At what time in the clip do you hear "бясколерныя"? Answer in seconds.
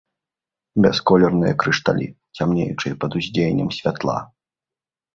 0.85-1.53